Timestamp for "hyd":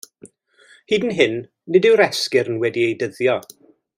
0.93-1.05